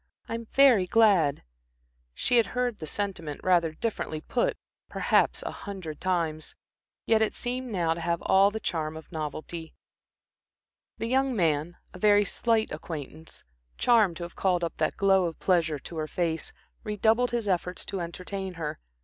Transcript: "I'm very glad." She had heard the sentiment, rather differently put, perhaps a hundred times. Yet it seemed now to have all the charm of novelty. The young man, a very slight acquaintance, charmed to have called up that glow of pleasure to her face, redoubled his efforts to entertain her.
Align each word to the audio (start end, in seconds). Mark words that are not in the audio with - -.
"I'm 0.27 0.47
very 0.47 0.87
glad." 0.87 1.43
She 2.15 2.37
had 2.37 2.47
heard 2.57 2.79
the 2.79 2.87
sentiment, 2.87 3.39
rather 3.43 3.73
differently 3.73 4.19
put, 4.19 4.57
perhaps 4.89 5.43
a 5.43 5.51
hundred 5.51 6.01
times. 6.01 6.55
Yet 7.05 7.21
it 7.21 7.35
seemed 7.35 7.71
now 7.71 7.93
to 7.93 8.01
have 8.01 8.19
all 8.23 8.49
the 8.49 8.59
charm 8.59 8.97
of 8.97 9.11
novelty. 9.11 9.75
The 10.97 11.05
young 11.05 11.35
man, 11.35 11.77
a 11.93 11.99
very 11.99 12.25
slight 12.25 12.71
acquaintance, 12.71 13.43
charmed 13.77 14.17
to 14.17 14.23
have 14.23 14.35
called 14.35 14.63
up 14.63 14.75
that 14.77 14.97
glow 14.97 15.25
of 15.25 15.37
pleasure 15.39 15.77
to 15.77 15.97
her 15.97 16.07
face, 16.07 16.51
redoubled 16.83 17.29
his 17.29 17.47
efforts 17.47 17.85
to 17.85 18.01
entertain 18.01 18.55
her. 18.55 18.79